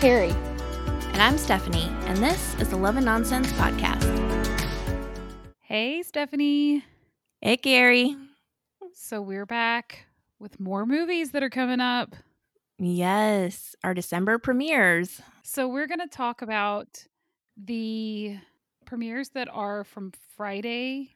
[0.00, 0.34] Carrie.
[1.12, 4.02] And I'm Stephanie, and this is the Love and Nonsense Podcast.
[5.60, 6.82] Hey, Stephanie.
[7.42, 8.16] Hey, Gary.
[8.94, 10.06] So we're back
[10.38, 12.16] with more movies that are coming up.
[12.78, 15.20] Yes, our December premieres.
[15.42, 17.04] So we're going to talk about
[17.62, 18.38] the
[18.86, 21.10] premieres that are from Friday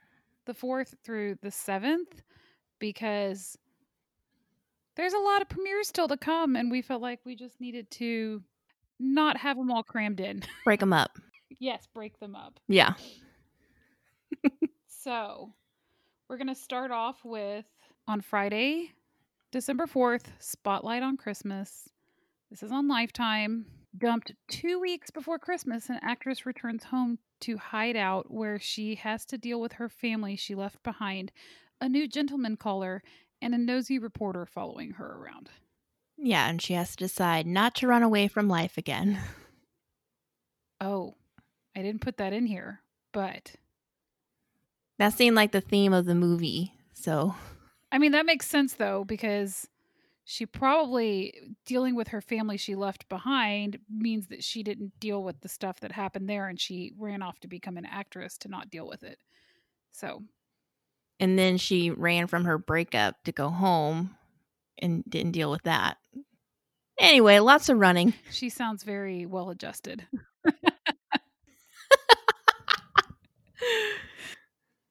[0.45, 2.21] the 4th through the 7th
[2.79, 3.57] because
[4.95, 7.91] there's a lot of premieres still to come and we felt like we just needed
[7.93, 8.43] to
[8.99, 10.43] not have them all crammed in.
[10.65, 11.19] Break them up.
[11.61, 12.59] yes, break them up.
[12.69, 12.95] Yeah.
[14.89, 15.53] so,
[16.29, 17.67] we're going to start off with
[18.09, 18.93] on Friday,
[19.53, 21.89] December 4th, Spotlight on Christmas.
[22.51, 23.67] This is on Lifetime.
[23.97, 29.25] Dumped two weeks before Christmas, an actress returns home to hide out where she has
[29.27, 31.31] to deal with her family she left behind,
[31.81, 33.03] a new gentleman caller,
[33.41, 35.51] and a nosy reporter following her around.
[36.17, 39.21] Yeah, and she has to decide not to run away from life again.
[40.81, 41.17] Oh,
[41.77, 43.57] I didn't put that in here, but
[44.99, 46.73] that seemed like the theme of the movie.
[46.93, 47.35] So,
[47.93, 49.69] I mean, that makes sense though, because
[50.25, 51.35] she probably
[51.67, 55.81] dealing with her family she left behind means that she didn't deal with the stuff
[55.81, 59.03] that happened there and she ran off to become an actress to not deal with
[59.05, 59.19] it.
[59.93, 60.25] So,
[61.21, 64.17] and then she ran from her breakup to go home
[64.79, 65.99] and didn't deal with that.
[66.99, 68.15] Anyway, lots of running.
[68.31, 70.07] She sounds very well adjusted.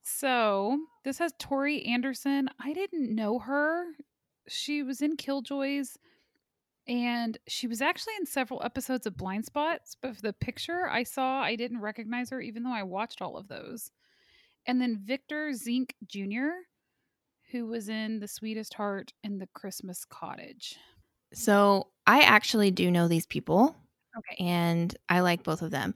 [0.04, 2.50] so, this has Tori Anderson.
[2.60, 3.86] I didn't know her.
[4.48, 5.98] She was in Killjoys
[6.88, 11.42] and she was actually in several episodes of Blind Spots, but the picture I saw,
[11.42, 13.92] I didn't recognize her even though I watched all of those.
[14.66, 16.52] And then Victor Zinck Jr.,
[17.52, 20.78] who was in The Sweetest Heart and The Christmas Cottage.
[21.34, 23.76] So I actually do know these people.
[24.18, 24.44] Okay.
[24.44, 25.96] And I like both of them.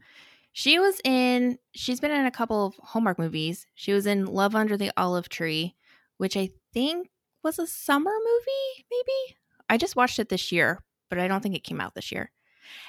[0.53, 3.67] She was in, she's been in a couple of Hallmark movies.
[3.76, 5.76] She was in Love Under the Olive Tree,
[6.17, 7.09] which I think
[7.43, 9.37] was a summer movie, maybe.
[9.70, 12.32] I just watched it this year, but I don't think it came out this year.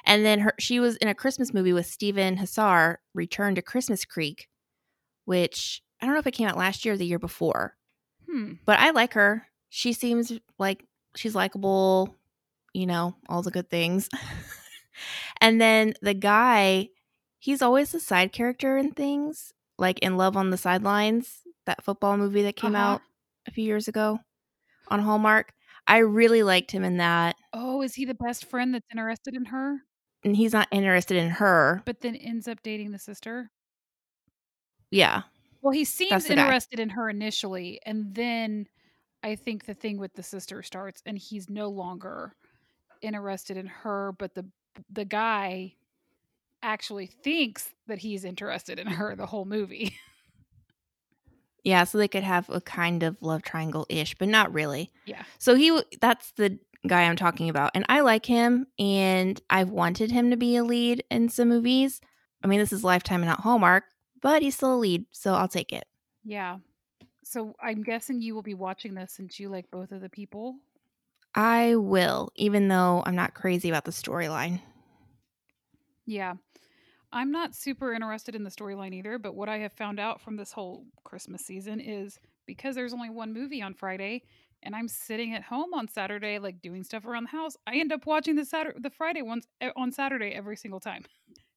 [0.05, 4.05] And then her, she was in a Christmas movie with Stephen Huszar, Return to Christmas
[4.05, 4.49] Creek,
[5.25, 7.77] which I don't know if it came out last year or the year before.
[8.29, 8.55] Hmm.
[8.65, 9.47] But I like her.
[9.69, 10.85] She seems like
[11.17, 12.17] she's likable,
[12.75, 14.09] you know, all the good things.
[15.41, 16.89] and then the guy,
[17.39, 22.17] he's always the side character in things, like in Love on the Sidelines, that football
[22.17, 22.95] movie that came Uh-huh.
[22.95, 23.03] out
[23.47, 24.19] a few years ago
[24.89, 25.53] on Hallmark.
[25.87, 27.37] I really liked him in that.
[27.53, 29.79] Oh, is he the best friend that's interested in her,
[30.25, 31.83] And he's not interested in her.
[31.87, 33.51] but then ends up dating the sister?
[34.91, 35.23] Yeah.
[35.61, 36.43] Well, he seems the guy.
[36.43, 38.69] interested in her initially, and then
[39.23, 42.35] I think the thing with the sister starts, and he's no longer
[43.03, 44.47] interested in her, but the
[44.91, 45.75] the guy
[46.63, 49.95] actually thinks that he's interested in her the whole movie.
[51.65, 54.91] Yeah, so they could have a kind of love triangle ish, but not really.
[55.05, 55.25] yeah.
[55.39, 60.11] So he that's the guy I'm talking about and I like him and I've wanted
[60.11, 62.01] him to be a lead in some movies.
[62.43, 63.85] I mean, this is Lifetime and not Hallmark,
[64.23, 65.85] but he's still a lead, so I'll take it.
[66.25, 66.59] Yeah.
[67.25, 70.57] So I'm guessing you will be watching this since you like both of the people.
[71.35, 74.61] I will, even though I'm not crazy about the storyline.
[76.07, 76.35] Yeah.
[77.13, 80.37] I'm not super interested in the storyline either, but what I have found out from
[80.37, 84.23] this whole Christmas season is because there's only one movie on Friday
[84.63, 87.93] and I'm sitting at home on Saturday like doing stuff around the house, I end
[87.93, 91.05] up watching the Saturday the Friday ones eh, on Saturday every single time.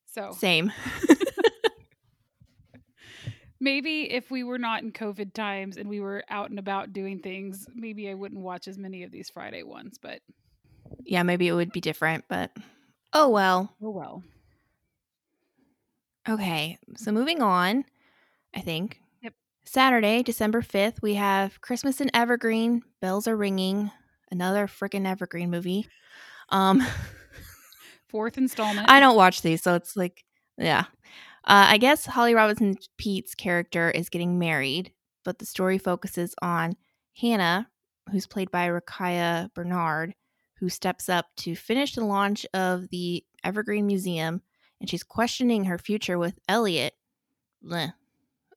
[0.06, 0.72] So, Same.
[3.62, 7.20] maybe if we were not in COVID times and we were out and about doing
[7.20, 10.20] things, maybe I wouldn't watch as many of these Friday ones, but
[11.06, 12.52] yeah, maybe it would be different, but
[13.14, 13.74] oh well.
[13.82, 14.24] oh well.
[16.28, 17.86] Okay, so moving on,
[18.56, 19.00] I think.
[19.24, 19.34] Yep.
[19.66, 23.92] Saturday, December 5th, we have Christmas in Evergreen, Bells Are Ringing,
[24.32, 25.88] another freaking Evergreen movie.
[26.50, 26.86] Um
[28.10, 28.90] Fourth installment.
[28.90, 30.26] I don't watch these, so it's like,
[30.58, 30.84] yeah.
[31.44, 34.92] Uh, I guess Holly Robinson Peete's character is getting married,
[35.26, 36.76] but the story focuses on
[37.20, 37.68] Hannah,
[38.12, 40.14] who's played by Rukiya Bernard,
[40.60, 44.42] who steps up to finish the launch of the Evergreen Museum,
[44.80, 46.94] and she's questioning her future with Elliot.
[47.64, 47.94] Bleh.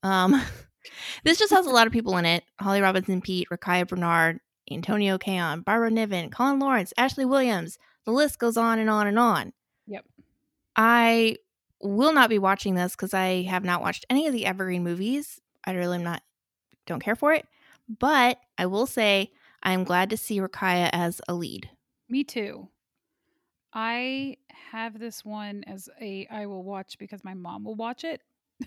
[0.02, 0.40] Um,
[1.24, 4.40] this just has a lot of people in it: Holly Robinson Peete, Rukiya Bernard,
[4.70, 7.78] Antonio Cayonne, Barbara Niven, Colin Lawrence, Ashley Williams.
[8.04, 9.52] The list goes on and on and on.
[9.86, 10.04] Yep.
[10.76, 11.36] I
[11.84, 15.40] will not be watching this because I have not watched any of the Evergreen movies.
[15.64, 16.22] I really am not
[16.86, 17.46] don't care for it.
[17.88, 19.30] But I will say
[19.62, 21.70] I am glad to see Rukiya as a lead.
[22.08, 22.68] Me too.
[23.72, 24.36] I
[24.72, 28.20] have this one as a I will watch because my mom will watch it.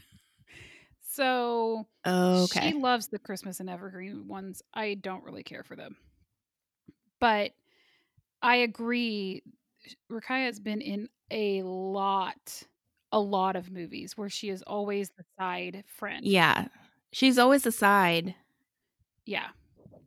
[1.09, 2.69] so Okay.
[2.69, 4.61] she loves the Christmas and Evergreen ones.
[4.73, 5.95] I don't really care for them.
[7.19, 7.51] But
[8.41, 9.43] I agree.
[10.11, 12.63] Rukiya has been in a lot,
[13.11, 16.25] a lot of movies where she is always the side friend.
[16.25, 16.67] Yeah.
[17.11, 18.35] She's always the side.
[19.25, 19.47] Yeah.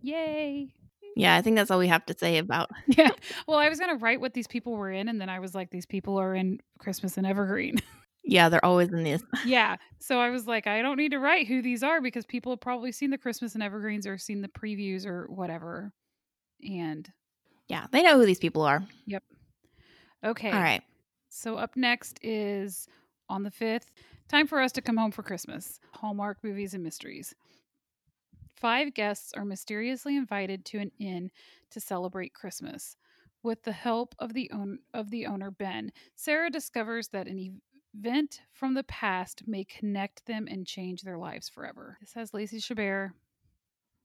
[0.02, 0.74] Yay.
[1.16, 2.70] Yeah, I think that's all we have to say about.
[2.86, 3.10] Yeah.
[3.48, 5.54] Well, I was going to write what these people were in, and then I was
[5.54, 7.76] like, these people are in Christmas and Evergreen.
[8.22, 9.22] Yeah, they're always in this.
[9.46, 9.76] yeah.
[9.98, 12.60] So I was like, I don't need to write who these are because people have
[12.60, 15.90] probably seen the Christmas and Evergreens or seen the previews or whatever.
[16.62, 17.10] And
[17.68, 18.84] Yeah, they know who these people are.
[19.06, 19.22] Yep.
[20.24, 20.50] Okay.
[20.50, 20.82] All right.
[21.30, 22.88] So up next is
[23.28, 23.86] on the 5th,
[24.28, 25.78] time for us to come home for Christmas.
[25.94, 27.34] Hallmark movies and mysteries.
[28.56, 31.30] Five guests are mysteriously invited to an inn
[31.70, 32.96] to celebrate Christmas.
[33.42, 37.60] With the help of the own of the owner Ben, Sarah discovers that an
[37.94, 41.96] event from the past may connect them and change their lives forever.
[42.00, 43.12] This has Lacey Chabert,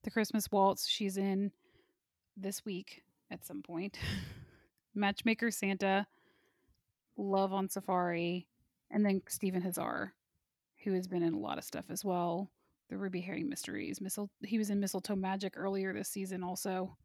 [0.04, 1.52] the Christmas waltz she's in
[2.38, 3.98] this week at some point.
[4.96, 6.08] Matchmaker Santa,
[7.18, 8.48] Love on Safari,
[8.92, 10.12] and then Stephen Huszar,
[10.84, 12.52] who has been in a lot of stuff as well.
[12.90, 14.00] The Ruby Herring Mysteries.
[14.00, 16.96] Mistle- he was in Mistletoe Magic earlier this season, also.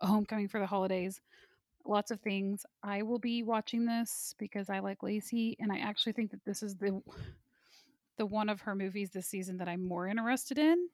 [0.00, 1.20] A Homecoming for the Holidays.
[1.84, 2.64] Lots of things.
[2.82, 6.62] I will be watching this because I like Lacey, and I actually think that this
[6.62, 7.02] is the
[8.16, 10.88] the one of her movies this season that I'm more interested in.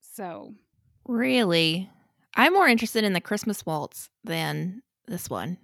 [0.00, 0.54] So
[1.04, 1.90] Really?
[2.34, 5.58] I'm more interested in the Christmas waltz than this one.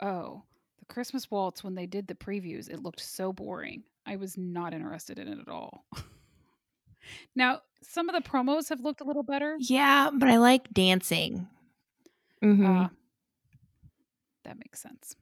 [0.00, 0.42] Oh,
[0.88, 3.82] Christmas waltz when they did the previews, it looked so boring.
[4.06, 5.84] I was not interested in it at all.
[7.34, 9.56] now, some of the promos have looked a little better.
[9.58, 11.48] Yeah, but I like dancing.
[12.42, 12.88] hmm Uh,
[14.44, 15.16] that makes sense.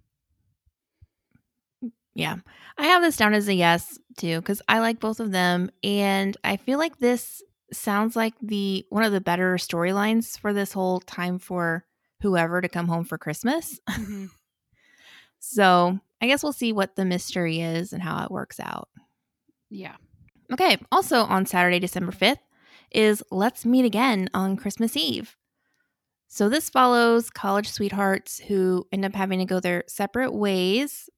[2.14, 2.37] Yeah.
[2.78, 6.37] I have this down as a yes too cuz I like both of them and
[6.44, 11.00] I feel like this sounds like the one of the better storylines for this whole
[11.00, 11.84] time for
[12.22, 13.81] whoever to come home for Christmas.
[13.90, 14.31] Mhm.
[15.46, 18.88] So, I guess we'll see what the mystery is and how it works out.
[19.69, 19.96] Yeah.
[20.52, 22.38] Okay, also on Saturday, December 5th
[22.91, 25.37] is Let's Meet Again on Christmas Eve.
[26.29, 31.11] So this follows college sweethearts who end up having to go their separate ways,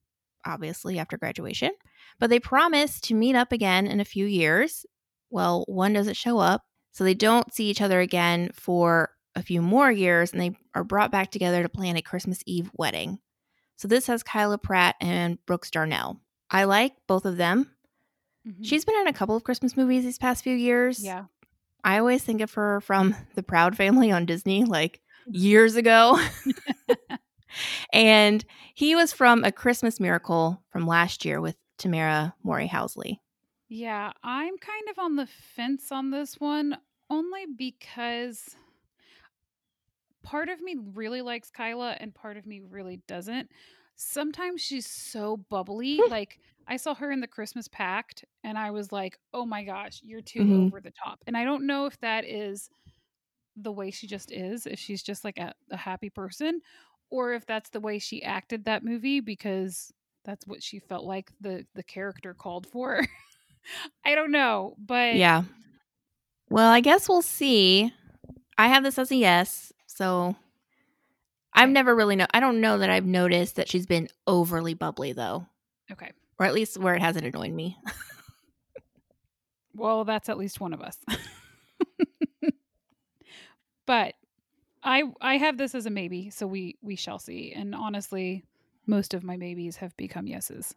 [0.44, 1.70] obviously after graduation,
[2.18, 4.84] but they promise to meet up again in a few years.
[5.30, 9.62] Well, one doesn't show up, so they don't see each other again for a few
[9.62, 13.18] more years and they are brought back together to plan a Christmas Eve wedding.
[13.76, 16.20] So this has Kyla Pratt and Brooks Darnell.
[16.50, 17.70] I like both of them.
[18.46, 18.64] Mhm.
[18.64, 21.04] She's been in a couple of Christmas movies these past few years.
[21.04, 21.24] yeah.
[21.84, 26.18] I always think of her from The Proud Family on Disney, like years ago.
[27.92, 28.44] and
[28.74, 33.18] he was from A Christmas Miracle from last year with Tamera Mowry Housley.
[33.68, 36.76] Yeah, I'm kind of on the fence on this one
[37.10, 38.56] only because
[40.26, 43.50] part of me really likes Kyla and part of me really doesn't.
[43.94, 46.02] Sometimes she's so bubbly.
[46.10, 50.00] like I saw her in the Christmas Pact and I was like, "Oh my gosh,
[50.02, 50.66] you're too Mhm.
[50.66, 52.68] over the top." And I don't know if that is
[53.56, 56.60] the way she just is, if she's just like a, a happy person
[57.10, 59.92] or if that's the way she acted that movie because
[60.24, 63.02] that's what she felt like the the character called for.
[64.04, 65.44] I don't know, but Yeah.
[66.48, 67.92] Well, I guess we'll see.
[68.58, 69.72] I have this as a yes.
[69.96, 70.36] So
[71.52, 75.12] I've never really know I don't know that I've noticed that she's been overly bubbly
[75.12, 75.46] though.
[75.90, 76.12] okay.
[76.38, 77.78] Or at least where it hasn't annoyed me.
[79.76, 80.98] Well, that's at least one of us.
[83.86, 84.14] but
[84.82, 87.52] I I have this as a maybe, so we we shall see.
[87.54, 88.44] And honestly,
[88.86, 90.74] most of my maybes have become yeses.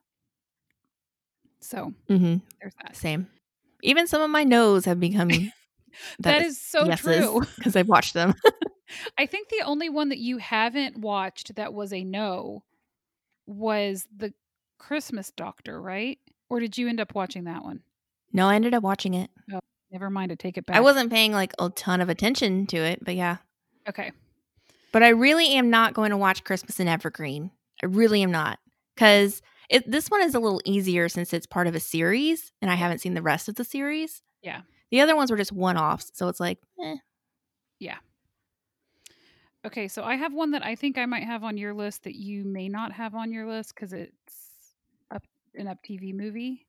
[1.62, 2.38] So mm-hmm.
[2.62, 2.96] there's that.
[2.96, 3.28] Same.
[3.82, 5.30] Even some of my no's have become
[6.20, 7.42] that is so true.
[7.58, 8.34] because I've watched them.
[9.18, 12.64] I think the only one that you haven't watched that was a no
[13.46, 14.34] was the
[14.78, 16.20] Christmas Doctor, right?
[16.50, 17.82] Or did you end up watching that one?
[18.32, 19.30] no, I ended up watching it.
[19.92, 20.76] Never mind, I take it back.
[20.76, 23.38] I wasn't paying like a ton of attention to it, but yeah.
[23.88, 24.12] okay.
[24.92, 27.52] But I really am not going to watch Christmas in Evergreen.
[27.82, 28.60] I really am not
[28.96, 29.42] because
[29.86, 33.00] this one is a little easier since it's part of a series, and I haven't
[33.00, 34.22] seen the rest of the series.
[34.44, 34.62] Yeah.
[34.92, 36.96] The other ones were just one offs, so it's like, eh.
[39.66, 42.16] Okay, so I have one that I think I might have on your list that
[42.16, 44.74] you may not have on your list because it's
[45.12, 45.24] up
[45.56, 46.66] an Up TV movie.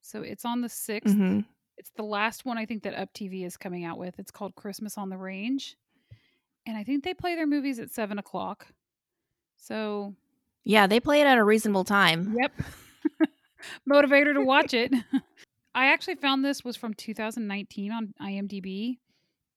[0.00, 1.02] So it's on the 6th.
[1.14, 1.44] mhm.
[1.76, 4.18] It's the last one I think that Up TV is coming out with.
[4.18, 5.76] It's called Christmas on the Range.
[6.66, 8.66] And I think they play their movies at seven o'clock.
[9.58, 10.14] So
[10.64, 12.34] Yeah, they play it at a reasonable time.
[12.38, 12.52] Yep.
[13.88, 14.92] Motivator to watch it.
[15.74, 18.98] I actually found this was from 2019 on IMDb.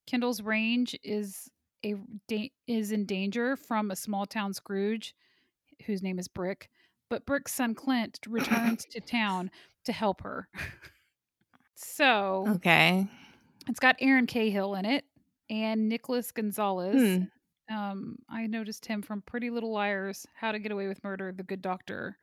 [0.06, 1.50] Kendall's range is
[1.84, 1.94] a
[2.28, 5.14] da- is in danger from a small town Scrooge,
[5.86, 6.70] whose name is Brick.
[7.08, 9.50] But Brick's son Clint returns to town
[9.84, 10.48] to help her.
[11.74, 13.06] so Okay.
[13.68, 15.04] it's got Erin Cahill in it
[15.50, 17.18] and Nicholas Gonzalez.
[17.68, 17.74] Hmm.
[17.74, 21.42] Um, I noticed him from Pretty Little Liars, How to Get Away with Murder, The
[21.42, 22.18] Good Doctor,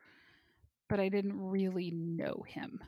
[0.90, 2.84] but I didn't really know him.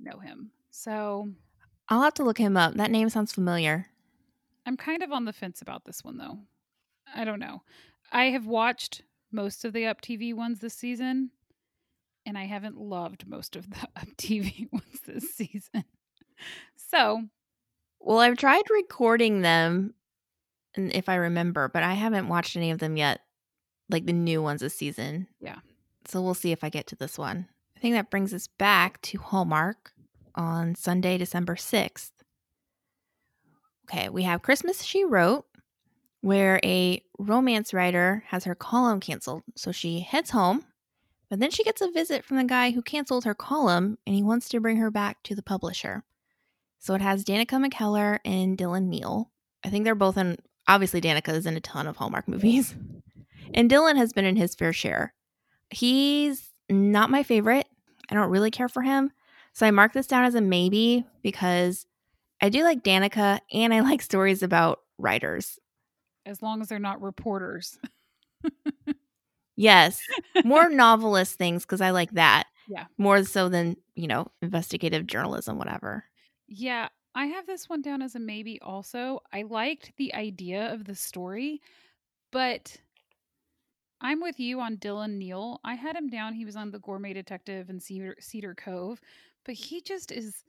[0.00, 0.50] Know him.
[0.70, 1.28] So
[1.88, 2.74] I'll have to look him up.
[2.74, 3.86] That name sounds familiar.
[4.66, 6.38] I'm kind of on the fence about this one though.
[7.14, 7.62] I don't know.
[8.12, 11.30] I have watched most of the Up TV ones this season,
[12.24, 15.84] and I haven't loved most of the Up TV ones this season.
[16.76, 17.24] So
[18.00, 19.94] Well, I've tried recording them,
[20.76, 23.20] and if I remember, but I haven't watched any of them yet,
[23.90, 25.28] like the new ones this season.
[25.40, 25.58] Yeah.
[26.06, 27.48] So we'll see if I get to this one.
[27.76, 29.92] I think that brings us back to Hallmark
[30.34, 32.10] on Sunday, December 6th.
[33.84, 35.44] Okay, we have Christmas She Wrote,
[36.20, 39.42] where a romance writer has her column canceled.
[39.56, 40.64] So she heads home,
[41.28, 44.22] but then she gets a visit from the guy who canceled her column and he
[44.22, 46.02] wants to bring her back to the publisher.
[46.78, 49.30] So it has Danica McKellar and Dylan Neal.
[49.64, 50.38] I think they're both in,
[50.68, 52.74] obviously, Danica is in a ton of Hallmark movies.
[53.52, 55.14] And Dylan has been in his fair share.
[55.70, 57.66] He's not my favorite.
[58.10, 59.12] I don't really care for him.
[59.52, 61.86] So I mark this down as a maybe because
[62.40, 65.58] I do like Danica and I like stories about writers.
[66.26, 67.78] as long as they're not reporters.
[69.56, 70.00] Yes,
[70.44, 72.44] more novelist things because I like that.
[72.66, 72.86] Yeah.
[72.98, 76.04] More so than, you know, investigative journalism, whatever.
[76.48, 79.20] Yeah, I have this one down as a maybe also.
[79.32, 81.60] I liked the idea of the story,
[82.32, 82.76] but
[84.00, 85.60] I'm with you on Dylan Neal.
[85.62, 86.34] I had him down.
[86.34, 89.00] He was on The Gourmet Detective and Cedar, Cedar Cove,
[89.44, 90.42] but he just is,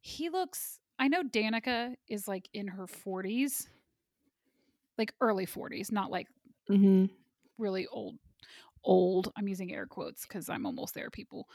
[0.00, 3.66] he looks, I know Danica is like in her 40s,
[4.98, 6.28] like early 40s, not like
[6.70, 7.06] Mm-hmm.
[7.58, 8.16] really old.
[8.84, 9.30] Old.
[9.36, 11.46] I'm using air quotes because I'm almost there, people.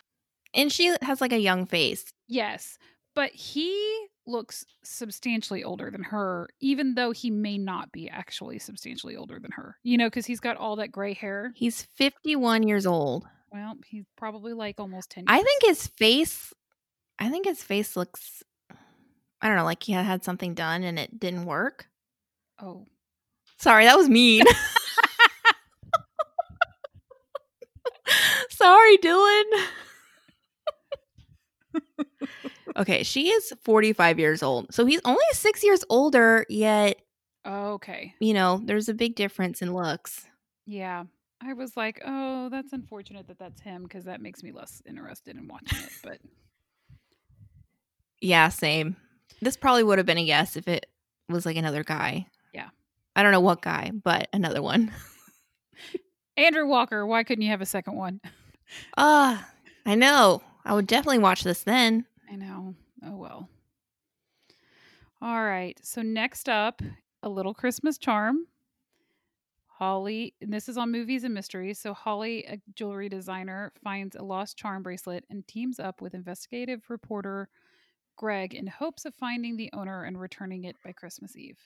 [0.54, 2.06] And she has like a young face.
[2.28, 2.78] Yes,
[3.16, 9.16] but he looks substantially older than her, even though he may not be actually substantially
[9.16, 9.78] older than her.
[9.82, 11.54] You know, because he's got all that gray hair.
[11.56, 13.26] He's 51 years old.
[13.52, 15.28] Well, he's probably like almost 10 years.
[15.28, 16.54] I think his face,
[17.18, 18.44] I think his face looks,
[19.42, 21.88] I don't know, like he had something done and it didn't work.
[22.62, 22.86] Oh,
[23.60, 24.44] Sorry, that was mean.
[28.50, 29.44] Sorry, Dylan.
[32.78, 34.74] okay, she is 45 years old.
[34.74, 37.02] So he's only six years older, yet,
[37.44, 38.14] oh, okay.
[38.20, 40.26] you know, there's a big difference in looks.
[40.66, 41.04] Yeah.
[41.42, 45.38] I was like, oh, that's unfortunate that that's him because that makes me less interested
[45.38, 45.92] in watching it.
[46.04, 46.20] But
[48.22, 48.98] Yeah, same.
[49.42, 50.88] This probably would have been a yes if it
[51.28, 52.28] was like another guy.
[52.54, 52.70] Yeah.
[53.16, 54.92] I don't know what guy, but another one.
[56.38, 58.22] Andrew Walker, why couldn't you have a second one?
[58.98, 59.50] Ah,
[59.84, 60.44] I know.
[60.64, 62.06] I would definitely watch this then.
[62.32, 62.76] I know.
[63.04, 63.50] Oh well.
[65.24, 65.76] All right.
[65.82, 66.84] So next up,
[67.24, 68.46] a little Christmas charm.
[69.66, 71.80] Holly, and this is on movies and mysteries.
[71.80, 76.84] So Holly, a jewelry designer, finds a lost charm bracelet and teams up with investigative
[76.90, 77.50] reporter
[78.20, 81.58] Greg in hopes of finding the owner and returning it by Christmas Eve.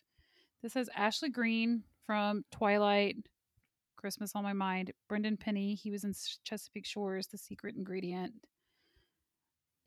[0.62, 3.18] This has Ashley Greene from Twilight,
[3.98, 8.34] Christmas on My Mind, Brendan Penny, he was in Chesapeake Shores, The Secret Ingredient,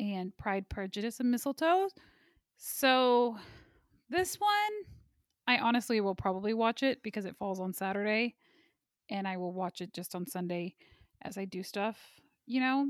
[0.00, 1.88] and Pride, Prejudice, and Mistletoe.
[2.56, 3.37] So
[4.11, 4.50] this one,
[5.46, 8.35] I honestly will probably watch it because it falls on Saturday,
[9.08, 10.75] and I will watch it just on Sunday
[11.23, 11.96] as I do stuff.
[12.44, 12.87] You know,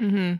[0.00, 0.34] Mm-hmm.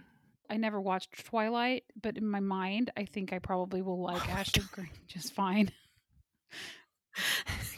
[0.51, 4.29] I never watched Twilight, but in my mind, I think I probably will oh like
[4.29, 5.71] Oh Ashley Greene just fine.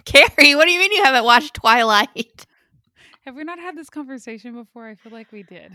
[0.05, 2.47] Carrie, what do you mean you haven't watched Twilight?
[3.25, 4.87] Have we not had this conversation before?
[4.87, 5.73] I feel like we did.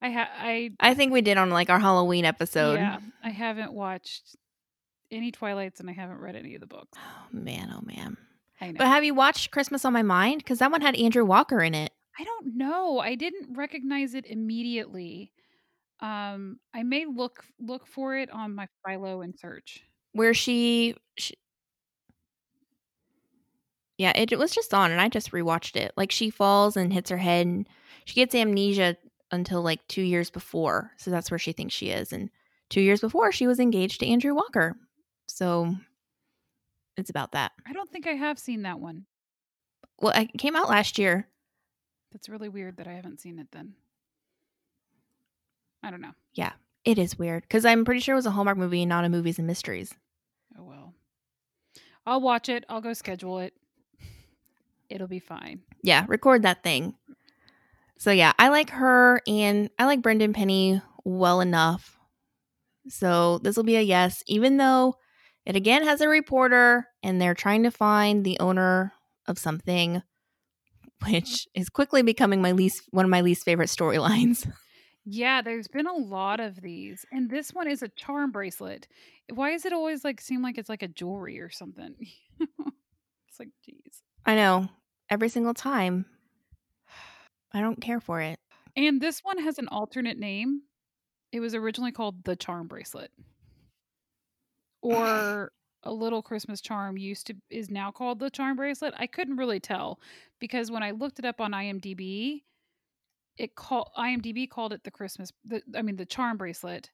[0.00, 2.74] I ha- I I think we did on like our Halloween episode.
[2.74, 4.36] yeah, I haven't watched
[5.10, 6.96] any Twilights and I haven't read any of the books.
[6.98, 8.16] Oh man, oh man.
[8.60, 8.78] I know.
[8.78, 10.38] But have you watched Christmas on My Mind?
[10.38, 11.92] Because that one had Andrew Walker in it.
[12.18, 12.98] I don't know.
[12.98, 15.32] I didn't recognize it immediately.
[16.02, 19.82] Um, I may look look for it on my Philo and search.
[20.12, 21.34] where she, she
[23.98, 27.08] yeah it was just on and i just rewatched it like she falls and hits
[27.10, 27.68] her head and
[28.04, 28.96] she gets amnesia
[29.30, 32.28] until like two years before so that's where she thinks she is and
[32.68, 34.76] two years before she was engaged to andrew walker
[35.28, 35.74] so
[36.96, 39.06] it's about that I don't think I have seen that one.
[40.00, 41.28] well it came out last year
[42.12, 43.74] That's really weird that I haven't seen it then.
[45.82, 46.12] I don't know.
[46.34, 46.52] Yeah,
[46.84, 49.38] it is weird because I'm pretty sure it was a Hallmark movie, not a movies
[49.38, 49.94] and mysteries.
[50.58, 50.94] Oh well.
[52.06, 52.64] I'll watch it.
[52.68, 53.54] I'll go schedule it.
[54.88, 55.60] It'll be fine.
[55.82, 56.94] Yeah, record that thing.
[57.98, 61.98] So yeah, I like her and I like Brendan Penny well enough.
[62.88, 64.96] So this will be a yes, even though
[65.46, 68.92] it again has a reporter and they're trying to find the owner
[69.26, 70.02] of something,
[71.06, 74.50] which is quickly becoming my least one of my least favorite storylines.
[75.04, 77.04] Yeah, there's been a lot of these.
[77.10, 78.86] And this one is a charm bracelet.
[79.32, 81.94] Why is it always like seem like it's like a jewelry or something?
[82.40, 84.02] it's like, geez.
[84.24, 84.68] I know.
[85.10, 86.06] Every single time.
[87.52, 88.38] I don't care for it.
[88.76, 90.62] And this one has an alternate name.
[91.32, 93.10] It was originally called the charm bracelet.
[94.84, 95.52] Or
[95.84, 98.94] a little Christmas charm used to is now called the charm bracelet.
[98.96, 100.00] I couldn't really tell
[100.40, 102.42] because when I looked it up on IMDb,
[103.36, 106.90] it called IMDb called it the Christmas the I mean the charm bracelet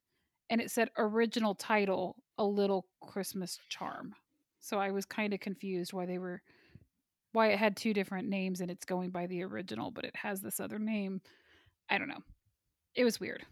[0.50, 4.14] and it said original title a little Christmas charm.
[4.60, 6.42] So I was kind of confused why they were
[7.32, 10.40] why it had two different names and it's going by the original but it has
[10.40, 11.20] this other name.
[11.90, 12.22] I don't know.
[12.94, 13.44] It was weird.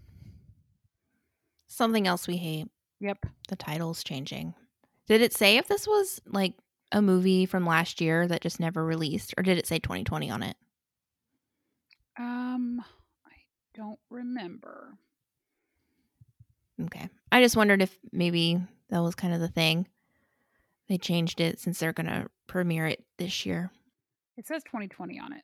[1.69, 2.69] Something else we hate.
[3.01, 3.27] Yep.
[3.49, 4.55] The title's changing.
[5.09, 6.55] Did it say if this was like
[6.93, 10.43] a movie from last year that just never released or did it say 2020 on
[10.43, 10.57] it?
[12.19, 12.83] Um
[13.27, 13.33] I
[13.75, 14.95] don't remember.
[16.85, 17.09] Okay.
[17.33, 19.89] I just wondered if maybe that was kind of the thing.
[20.89, 23.71] They changed it since they're going to premiere it this year.
[24.37, 25.43] It says 2020 on it.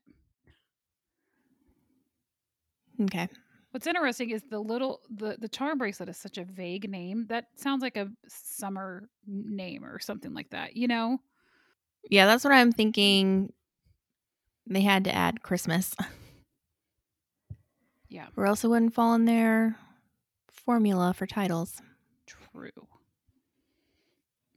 [3.05, 3.29] Okay.
[3.71, 7.27] What's interesting is the little the the charm bracelet is such a vague name.
[7.31, 11.19] That sounds like a summer name or something like that, you know?
[12.11, 13.51] Yeah, that's what I'm thinking.
[14.67, 15.95] They had to add Christmas.
[18.13, 18.27] Yeah.
[18.37, 19.77] Or else it wouldn't fall in their
[20.51, 21.81] formula for titles.
[22.27, 22.69] True.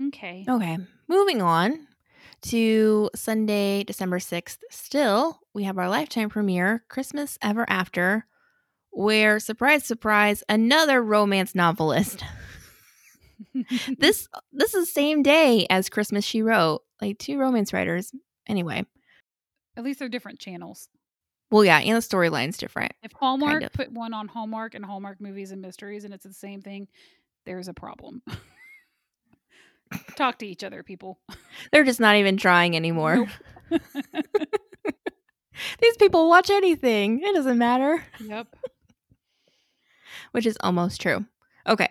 [0.08, 0.44] Okay.
[0.48, 1.88] Okay, moving on
[2.41, 4.58] to Sunday, December 6th.
[4.70, 8.26] Still, we have our lifetime premiere, Christmas Ever After,
[8.89, 12.26] where, surprise, surprise, another romance novelist.
[13.98, 18.12] this this is the same day as Christmas She Wrote, like two romance writers.
[18.48, 18.86] Anyway,
[19.78, 20.89] At least they're different channels.
[21.52, 22.94] Well, yeah, and the storyline's different.
[23.04, 23.74] If Hallmark of.
[23.74, 26.88] put one on Hallmark and Hallmark movies and mysteries and it's the same thing,
[27.46, 28.22] there's a problem.
[30.16, 31.20] Talk to each other, people.
[31.72, 33.28] They're just not even trying anymore.
[33.70, 33.82] Nope.
[35.82, 37.22] These people watch anything.
[37.24, 38.04] It doesn't matter.
[38.20, 38.48] yep.
[40.32, 41.26] which is almost true.
[41.68, 41.90] Okay.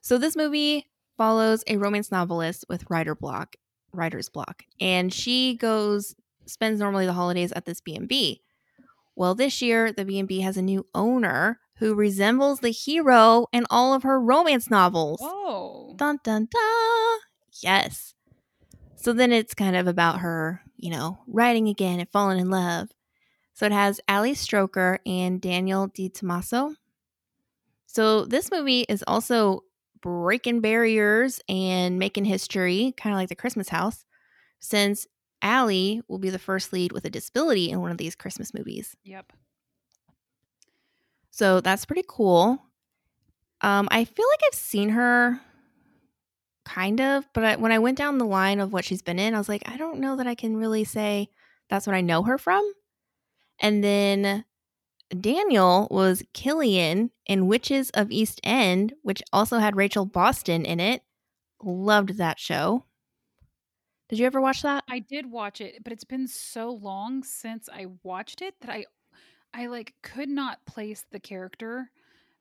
[0.00, 3.56] So this movie follows a romance novelist with writer block,
[3.92, 6.16] writer's block, and she goes
[6.46, 8.42] spends normally the holidays at this B&B.
[9.16, 13.94] Well, this year the B&B has a new owner who resembles the hero in all
[13.94, 15.20] of her romance novels.
[15.20, 15.94] Whoa.
[15.96, 17.18] Dun dun dun.
[17.62, 18.14] Yes.
[18.96, 22.90] So then it's kind of about her, you know, writing again and falling in love.
[23.54, 26.74] So it has Ali Stroker and Daniel Di Tommaso.
[27.86, 29.64] So this movie is also
[30.00, 34.04] breaking barriers and making history, kind of like the Christmas house,
[34.60, 35.06] since
[35.42, 38.96] Ali will be the first lead with a disability in one of these Christmas movies.
[39.04, 39.32] Yep.
[41.30, 42.62] So that's pretty cool.
[43.62, 45.40] Um, I feel like I've seen her
[46.64, 49.34] kind of, but I, when I went down the line of what she's been in,
[49.34, 51.28] I was like, I don't know that I can really say
[51.68, 52.70] that's what I know her from.
[53.58, 54.44] And then
[55.18, 61.02] Daniel was Killian in Witches of East End, which also had Rachel Boston in it.
[61.62, 62.84] Loved that show.
[64.10, 64.82] Did you ever watch that?
[64.88, 68.84] I did watch it, but it's been so long since I watched it that I
[69.54, 71.92] I like could not place the character.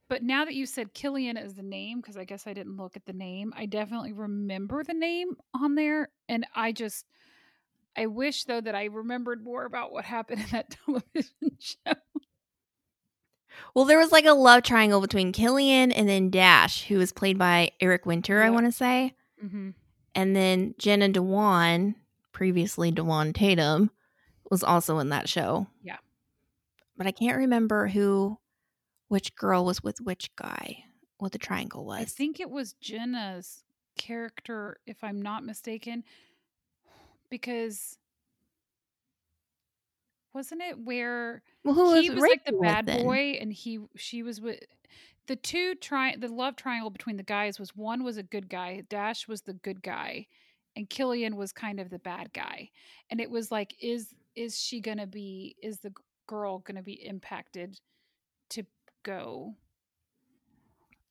[0.10, 2.95] But now that you said Killian as the name, because I guess I didn't look
[2.95, 6.10] at the name, I definitely remember the name on there.
[6.27, 7.05] And I just
[7.95, 11.93] I wish though that I remembered more about what happened in that television show.
[13.75, 17.38] Well, there was like a love triangle between Killian and then Dash, who was played
[17.38, 19.13] by Eric Winter, I want to say.
[19.43, 19.69] Mm-hmm.
[20.15, 21.95] And then Jenna Dewan,
[22.31, 23.91] previously Dewan Tatum,
[24.49, 25.67] was also in that show.
[25.83, 25.97] Yeah.
[26.97, 28.39] But I can't remember who,
[29.07, 30.83] which girl was with which guy,
[31.19, 32.01] what the triangle was.
[32.01, 33.63] I think it was Jenna's
[33.97, 36.03] character, if I'm not mistaken,
[37.29, 37.98] because
[40.33, 43.03] wasn't it where well, who he was like the bad then?
[43.03, 44.59] boy and he she was with
[45.27, 48.83] the two tri the love triangle between the guys was one was a good guy
[48.89, 50.25] dash was the good guy
[50.75, 52.69] and killian was kind of the bad guy
[53.09, 55.93] and it was like is is she gonna be is the
[56.29, 57.79] girl going to be impacted
[58.51, 58.63] to
[59.03, 59.55] go?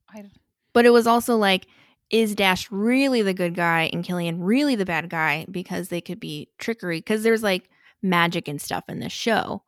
[0.09, 0.25] I
[0.73, 1.67] But it was also like,
[2.09, 5.45] is Dash really the good guy and Killian really the bad guy?
[5.51, 6.99] Because they could be trickery.
[6.99, 7.69] Because there's like
[8.03, 9.63] magic and stuff in this show,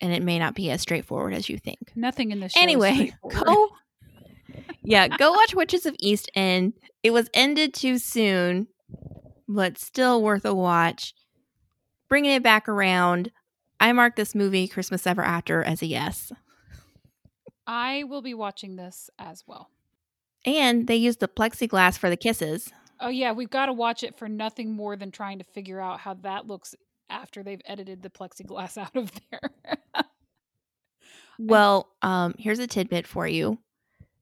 [0.00, 1.92] and it may not be as straightforward as you think.
[1.94, 2.60] nothing in this show.
[2.60, 3.68] Anyway, go.
[4.82, 6.74] yeah, go watch Witches of East End.
[7.02, 8.68] It was ended too soon,
[9.48, 11.14] but still worth a watch.
[12.08, 13.30] Bringing it back around,
[13.80, 16.32] I mark this movie Christmas Ever After as a yes.
[17.66, 19.68] I will be watching this as well.
[20.44, 22.72] And they used the plexiglass for the kisses.
[23.00, 26.00] Oh yeah, we've got to watch it for nothing more than trying to figure out
[26.00, 26.74] how that looks
[27.10, 29.40] after they've edited the plexiglass out of there.
[31.38, 33.58] Well, um, here's a tidbit for you.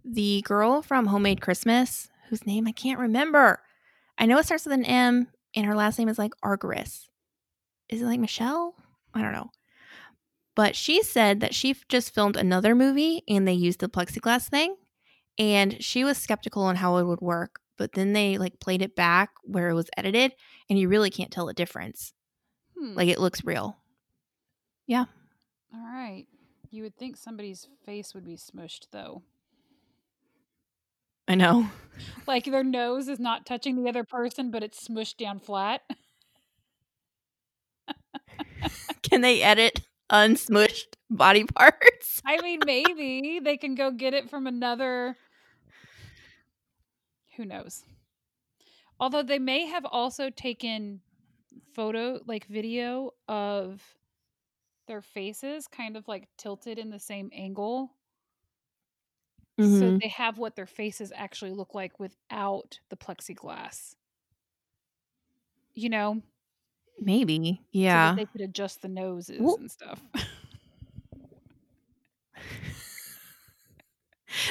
[0.05, 3.61] The girl from Homemade Christmas, whose name I can't remember.
[4.18, 7.09] I know it starts with an M and her last name is like Argyris.
[7.88, 8.75] Is it like Michelle?
[9.14, 9.51] I don't know.
[10.55, 14.77] But she said that she just filmed another movie and they used the plexiglass thing
[15.38, 18.96] and she was skeptical on how it would work, but then they like played it
[18.96, 20.33] back where it was edited
[20.68, 22.12] and you really can't tell the difference.
[22.79, 22.95] Hmm.
[22.95, 23.77] Like it looks real.
[24.87, 25.05] Yeah.
[25.75, 26.27] All right.
[26.71, 29.23] You would think somebody's face would be smushed though.
[31.29, 31.69] I know.
[32.27, 35.81] Like their nose is not touching the other person, but it's smushed down flat.
[39.03, 42.21] Can they edit unsmushed body parts?
[42.27, 45.17] I mean, maybe they can go get it from another.
[47.37, 47.85] Who knows?
[48.99, 51.01] Although they may have also taken
[51.77, 53.83] photo, like video of
[54.89, 57.93] their faces kind of like tilted in the same angle.
[59.59, 60.01] So Mhm.
[60.01, 63.95] they have what their faces actually look like without the plexiglass.
[65.75, 66.23] You know,
[66.99, 67.61] Maybe.
[67.73, 68.11] Yeah.
[68.12, 70.03] that they could adjust the noses Well- and stuff.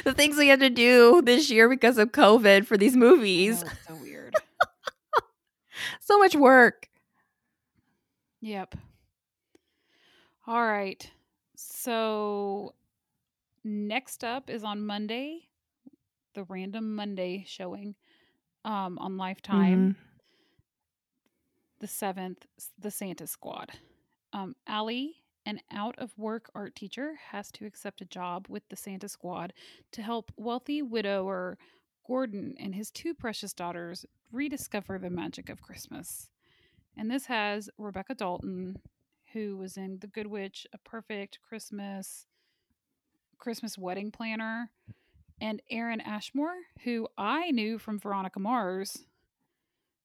[0.04, 3.64] the things we had to do this year because of COVID for these movies.
[3.64, 4.34] know, so weird.
[6.00, 6.88] So much work.
[8.46, 8.76] Yep.
[10.46, 11.10] All right.
[11.56, 12.76] So
[13.64, 15.48] next up is on Monday,
[16.36, 17.96] the random Monday showing
[18.64, 20.06] um, on Lifetime, Mhm.
[21.80, 22.46] the seventh,
[22.78, 23.72] the Santa Squad.
[24.32, 28.76] Um, Allie, an out of work art teacher, has to accept a job with the
[28.76, 29.54] Santa Squad
[29.92, 31.58] to help wealthy widower
[32.06, 36.30] Gordon and his two precious daughters rediscover the magic of Christmas.
[36.98, 38.78] And this has Rebecca Dalton,
[39.34, 42.26] who was in The Good Witch, A Perfect Christmas,
[43.38, 44.72] Christmas Wedding Planner,
[45.42, 49.06] and Aaron Ashmore, who I knew from Veronica Mars,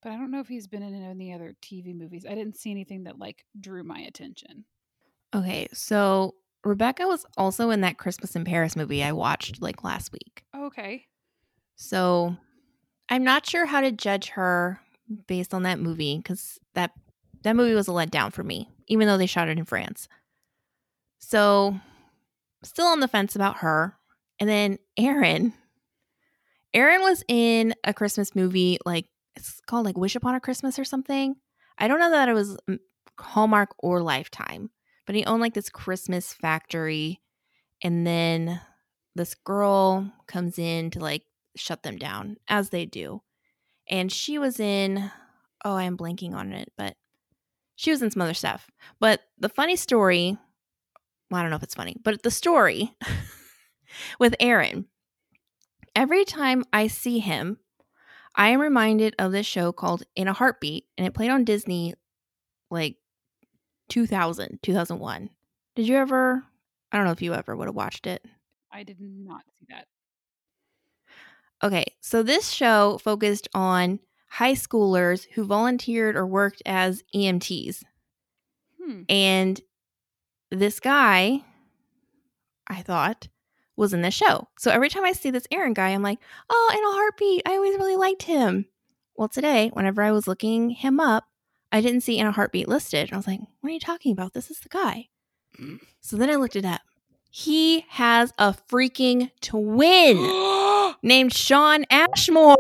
[0.02, 2.24] but I don't know if he's been in any other TV movies.
[2.28, 4.64] I didn't see anything that like drew my attention.
[5.34, 10.12] Okay, so Rebecca was also in that Christmas in Paris movie I watched like last
[10.12, 10.44] week.
[10.56, 11.06] Okay.
[11.76, 12.36] So
[13.08, 14.80] I'm not sure how to judge her
[15.26, 16.92] based on that movie because that
[17.42, 20.08] that movie was a letdown for me, even though they shot it in France.
[21.18, 21.78] So
[22.62, 23.96] still on the fence about her.
[24.38, 25.52] And then Aaron.
[26.72, 30.84] Aaron was in a Christmas movie like it's called like Wish Upon a Christmas or
[30.84, 31.36] something.
[31.78, 32.78] I don't know that it was mm,
[33.18, 34.70] Hallmark or Lifetime,
[35.06, 37.20] but he owned like this Christmas factory
[37.82, 38.60] and then
[39.14, 41.22] this girl comes in to like
[41.56, 43.22] shut them down as they do.
[43.90, 45.10] And she was in
[45.64, 46.96] oh, I am blanking on it, but
[47.76, 48.70] she was in some other stuff.
[48.98, 50.38] But the funny story,
[51.30, 52.96] well, I don't know if it's funny, but the story
[54.18, 54.86] with Aaron,
[55.94, 57.58] every time I see him,
[58.34, 61.94] I am reminded of this show called In a Heartbeat, and it played on Disney
[62.70, 62.96] like
[63.88, 65.30] 2000, 2001.
[65.74, 66.44] Did you ever?
[66.92, 68.24] I don't know if you ever would have watched it.
[68.72, 69.86] I did not see that.
[71.62, 77.82] Okay, so this show focused on high schoolers who volunteered or worked as EMTs.
[78.82, 79.02] Hmm.
[79.08, 79.60] And
[80.50, 81.42] this guy,
[82.66, 83.28] I thought,
[83.76, 84.48] was in the show.
[84.58, 86.18] So every time I see this Aaron guy, I'm like,
[86.48, 87.42] oh, in a heartbeat.
[87.46, 88.66] I always really liked him.
[89.16, 91.24] Well, today, whenever I was looking him up,
[91.72, 93.08] I didn't see in a heartbeat listed.
[93.08, 94.32] And I was like, what are you talking about?
[94.32, 95.08] This is the guy.
[96.00, 96.80] so then I looked it up.
[97.30, 100.16] He has a freaking twin
[101.02, 102.56] named Shawn Ashmore.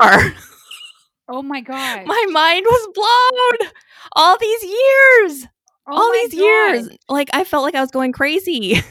[1.28, 2.06] oh my god.
[2.06, 3.70] My mind was blown.
[4.12, 5.46] All these years.
[5.86, 6.40] Oh all these God.
[6.40, 6.88] years.
[7.08, 8.82] Like I felt like I was going crazy.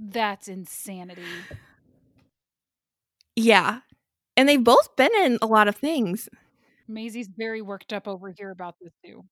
[0.00, 1.22] That's insanity.
[3.36, 3.80] yeah.
[4.36, 6.28] And they've both been in a lot of things.
[6.88, 9.24] Maisie's very worked up over here about this too.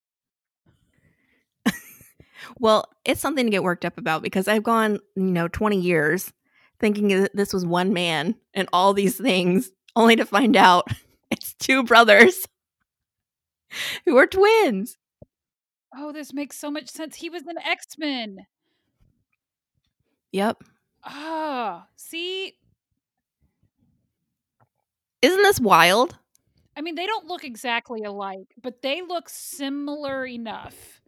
[2.59, 6.33] Well, it's something to get worked up about because I've gone, you know, 20 years
[6.83, 10.87] thinking that this was one man and all these things, only to find out
[11.31, 12.47] it's two brothers
[14.05, 14.99] who are twins.
[15.97, 17.16] Oh, this makes so much sense.
[17.16, 18.38] He was an X Men.
[20.33, 20.64] Yep.
[21.05, 22.55] Ah, see,
[25.21, 26.16] Isn't this wild?
[26.77, 31.01] I mean, they don't look exactly alike, but they look similar enough.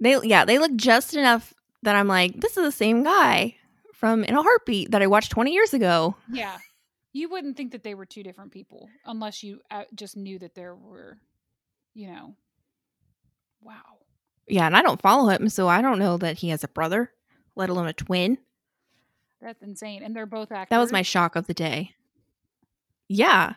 [0.00, 3.56] They yeah, they look just enough that I'm like, this is the same guy
[3.98, 6.14] from In a Heartbeat that I watched 20 years ago.
[6.30, 6.56] Yeah.
[7.12, 10.54] You wouldn't think that they were two different people unless you uh, just knew that
[10.54, 11.18] there were,
[11.94, 12.34] you know.
[13.60, 13.98] Wow.
[14.46, 17.10] Yeah, and I don't follow him, so I don't know that he has a brother,
[17.56, 18.38] let alone a twin.
[19.42, 20.04] That's insane.
[20.04, 20.70] And they're both actors.
[20.70, 21.90] That was my shock of the day.
[23.08, 23.54] Yeah.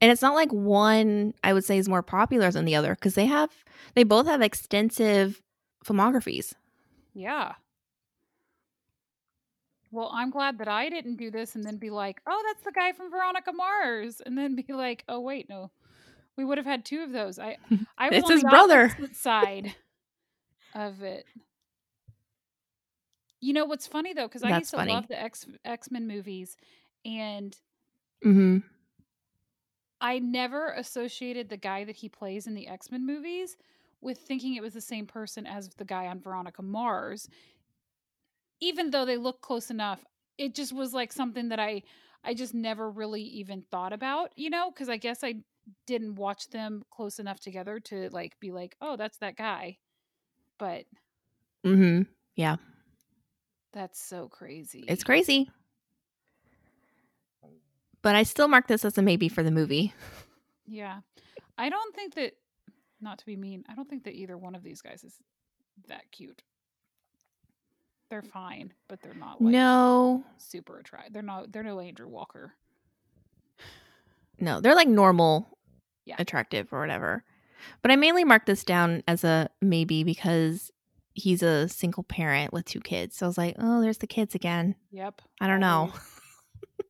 [0.00, 3.14] And it's not like one I would say is more popular than the other because
[3.14, 3.50] they have
[3.94, 5.40] they both have extensive
[5.84, 6.54] filmographies.
[7.14, 7.54] Yeah.
[9.94, 12.72] Well, I'm glad that I didn't do this and then be like, oh, that's the
[12.72, 14.20] guy from Veronica Mars.
[14.24, 15.70] And then be like, oh, wait, no.
[16.36, 17.38] We would have had two of those.
[17.38, 17.58] I,
[17.98, 18.94] I was It's his brother.
[19.12, 19.72] side
[20.74, 21.26] of it.
[23.40, 24.92] You know what's funny though, because I used to funny.
[24.92, 26.56] love the X X Men movies,
[27.04, 27.54] and
[28.24, 28.58] mm-hmm.
[30.00, 33.58] I never associated the guy that he plays in the X Men movies
[34.00, 37.28] with thinking it was the same person as the guy on Veronica Mars.
[38.60, 40.04] Even though they look close enough,
[40.38, 41.82] it just was like something that I
[42.24, 45.34] I just never really even thought about, you know, because I guess I
[45.86, 49.78] didn't watch them close enough together to like be like, oh, that's that guy.
[50.58, 50.84] But
[51.64, 52.02] Mm-hmm.
[52.36, 52.56] Yeah.
[53.72, 54.84] that's so crazy.
[54.86, 55.50] It's crazy.
[58.02, 59.94] But I still mark this as a maybe for the movie.
[60.66, 61.00] Yeah.
[61.56, 62.32] I don't think that
[63.00, 65.14] not to be mean, I don't think that either one of these guys is
[65.88, 66.42] that cute.
[68.14, 70.22] They're fine, but they're not like no.
[70.36, 71.12] super attractive.
[71.12, 72.52] They're not they're no Andrew Walker.
[74.38, 75.58] No, they're like normal
[76.04, 76.14] Yeah.
[76.20, 77.24] attractive or whatever.
[77.82, 80.70] But I mainly mark this down as a maybe because
[81.14, 83.16] he's a single parent with two kids.
[83.16, 84.76] So I was like, oh, there's the kids again.
[84.92, 85.20] Yep.
[85.40, 85.92] I don't know.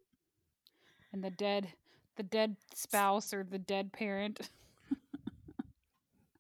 [1.15, 1.69] and the dead
[2.17, 4.41] the dead spouse or the dead parent.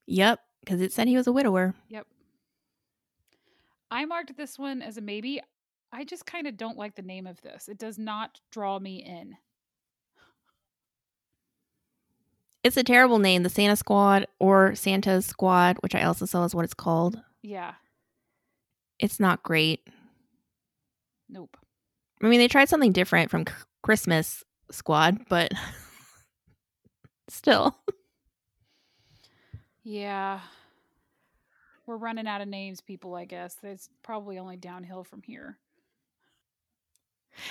[0.07, 1.75] Yep, because it said he was a widower.
[1.89, 2.07] Yep.
[3.91, 5.41] I marked this one as a maybe.
[5.93, 7.69] I just kind of don't like the name of this.
[7.69, 9.37] It does not draw me in.
[12.65, 16.55] It's a terrible name, the Santa Squad or Santa's Squad, which I also saw is
[16.55, 17.21] what it's called.
[17.43, 17.75] Yeah.
[18.99, 19.87] It's not great.
[21.29, 21.57] Nope.
[22.23, 23.45] I mean, they tried something different from
[23.83, 25.53] Christmas Squad, but
[27.29, 27.77] still.
[29.83, 30.41] Yeah.
[31.87, 33.57] We're running out of names, people, I guess.
[33.63, 35.59] It's probably only downhill from here.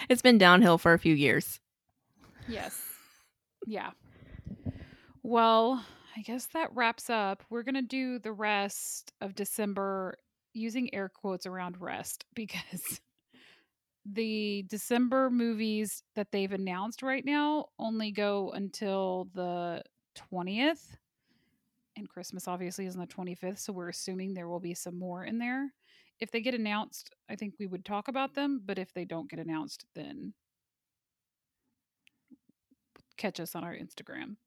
[0.10, 1.60] It's been downhill for a few years.
[2.48, 2.80] Yes.
[3.67, 3.91] Yeah.
[5.22, 7.43] Well, I guess that wraps up.
[7.50, 10.17] We're going to do the rest of December
[10.54, 13.02] using air quotes around rest because
[14.06, 19.82] the December movies that they've announced right now only go until the
[20.32, 20.98] 20th.
[21.96, 23.60] And Christmas obviously is on the 25th.
[23.60, 25.72] So we're assuming there will be some more in there.
[26.20, 28.62] If they get announced, I think we would talk about them.
[28.66, 30.34] But if they don't get announced, then
[33.18, 34.38] catch us on our Instagram.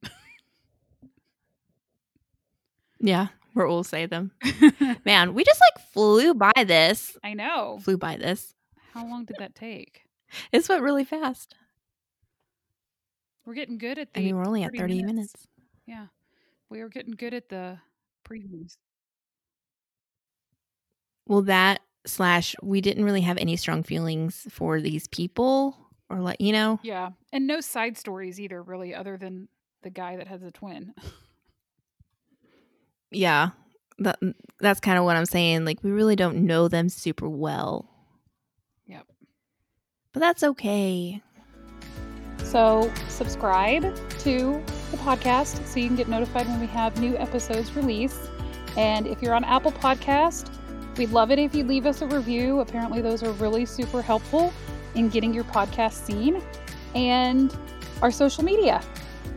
[3.00, 4.32] Yeah, where we'll say them.
[5.04, 7.16] Man, we just like flew by this.
[7.22, 7.78] I know.
[7.82, 8.54] Flew by this.
[8.92, 10.02] How long did that take?
[10.52, 11.54] This went really fast.
[13.44, 15.46] We're getting good at the I mean, we're only at 30 30 minutes.
[15.86, 16.06] Yeah.
[16.70, 17.78] We were getting good at the
[18.28, 18.76] previews.
[21.26, 25.76] Well, that slash, we didn't really have any strong feelings for these people
[26.08, 27.10] or like, you know, Yeah.
[27.32, 29.48] And no side stories either, really, other than
[29.82, 30.94] the guy that has a twin.
[33.10, 33.50] yeah.
[33.98, 35.64] That, mm, that's kind of what I'm saying.
[35.64, 37.88] Like, we really don't know them super well.
[38.86, 39.06] Yep.
[40.12, 41.22] But that's okay.
[42.44, 47.74] So, subscribe to the podcast so you can get notified when we have new episodes
[47.74, 48.30] released.
[48.76, 50.50] And if you're on Apple Podcast,
[50.96, 52.60] we'd love it if you leave us a review.
[52.60, 54.52] Apparently, those are really super helpful
[54.94, 56.42] in getting your podcast seen.
[56.94, 57.54] And
[58.02, 58.82] our social media.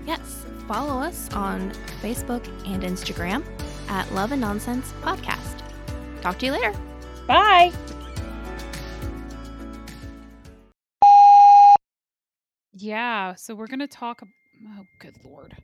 [0.05, 0.45] Yes.
[0.67, 3.43] Follow us on Facebook and Instagram
[3.87, 5.63] at Love and Nonsense Podcast.
[6.21, 6.73] Talk to you later.
[7.27, 7.71] Bye.
[12.73, 14.21] Yeah, so we're going to talk.
[14.67, 15.55] Oh, good lord.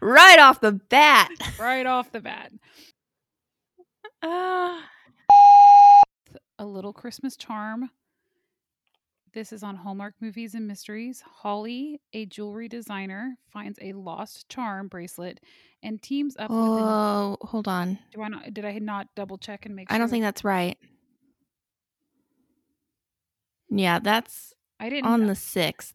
[0.00, 1.30] Right off the bat.
[1.60, 2.52] Right off the bat.
[4.22, 4.88] Ah.
[6.58, 7.90] A Little Christmas Charm.
[9.34, 11.20] This is on Hallmark Movies and Mysteries.
[11.20, 15.40] Holly, a jewelry designer, finds a lost charm bracelet
[15.82, 16.58] and teams up with.
[16.58, 17.98] An, oh, hold on.
[18.12, 18.54] do I not?
[18.54, 19.88] Did I not double check and make?
[19.90, 19.94] Sure?
[19.94, 20.78] I don't think that's right.
[23.70, 25.06] Yeah, that's I didn't.
[25.06, 25.94] on the sixth.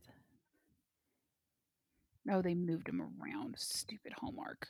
[2.31, 3.55] Oh, they moved him around.
[3.57, 4.67] Stupid Hallmark.